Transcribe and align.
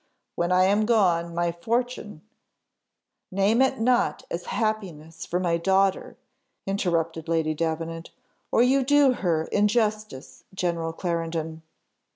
When 0.33 0.51
I 0.51 0.63
am 0.63 0.87
gone, 0.87 1.35
my 1.35 1.51
fortune" 1.51 2.23
"Name 3.41 3.61
it 3.61 3.79
not 3.79 4.23
as 4.31 4.47
happiness 4.47 5.27
for 5.27 5.39
my 5.39 5.57
daughter," 5.57 6.17
interrupted 6.65 7.27
Lady 7.27 7.53
Davenant, 7.53 8.09
"or 8.51 8.63
you 8.63 8.83
do 8.83 9.13
her 9.13 9.43
injustice, 9.51 10.43
General 10.55 10.91
Clarendon." 10.91 11.61